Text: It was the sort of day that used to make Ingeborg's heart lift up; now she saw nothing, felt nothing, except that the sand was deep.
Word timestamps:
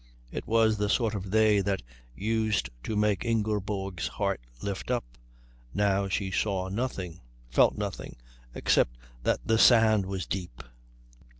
It 0.31 0.47
was 0.47 0.79
the 0.79 0.89
sort 0.89 1.13
of 1.13 1.29
day 1.29 1.59
that 1.61 1.83
used 2.15 2.71
to 2.85 2.95
make 2.95 3.23
Ingeborg's 3.23 4.07
heart 4.07 4.41
lift 4.59 4.89
up; 4.89 5.03
now 5.75 6.07
she 6.07 6.31
saw 6.31 6.69
nothing, 6.69 7.19
felt 7.51 7.77
nothing, 7.77 8.15
except 8.55 8.97
that 9.21 9.45
the 9.47 9.59
sand 9.59 10.07
was 10.07 10.25
deep. 10.25 10.63